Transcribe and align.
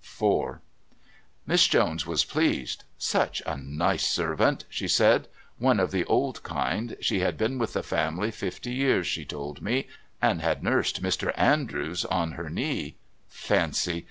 IV 0.00 0.60
Miss 1.44 1.66
Jones 1.66 2.06
was 2.06 2.24
pleased. 2.24 2.84
"Such 2.98 3.42
a 3.44 3.56
nice 3.56 4.04
servant," 4.06 4.64
she 4.68 4.86
said. 4.86 5.26
"One 5.58 5.80
of 5.80 5.90
the 5.90 6.04
old 6.04 6.44
kind. 6.44 6.96
She 7.00 7.18
had 7.18 7.36
been 7.36 7.58
with 7.58 7.72
the 7.72 7.82
family 7.82 8.30
fifty 8.30 8.72
years, 8.74 9.08
she 9.08 9.24
told 9.24 9.60
me, 9.60 9.88
and 10.22 10.40
had 10.40 10.62
nursed 10.62 11.02
Mr. 11.02 11.32
Andrews 11.36 12.04
on 12.04 12.30
her 12.38 12.48
knee. 12.48 12.94
Fancy! 13.26 14.06